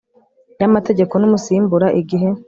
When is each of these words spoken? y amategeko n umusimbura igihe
y 0.59 0.63
amategeko 0.69 1.13
n 1.17 1.23
umusimbura 1.27 1.87
igihe 2.01 2.29